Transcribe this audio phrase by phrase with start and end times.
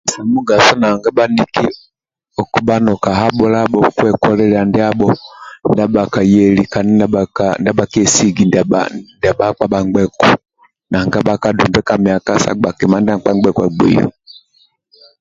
[0.19, 1.65] Ali mugaso nanga bhaniki
[2.41, 6.91] okubha nokahabhulabho kwekolilya ndyabho kandi ndyabhakayeli kandi
[7.61, 8.43] ndyabhakesigi
[9.19, 10.29] ndyabakpa bhambgeku
[10.89, 14.07] nanga bhakadoimbe ka myaka sa bga kima ndia mkpa mbeku abgeyo